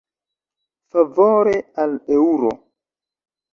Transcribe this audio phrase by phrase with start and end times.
[0.95, 1.53] Favore
[1.85, 2.53] al eŭro.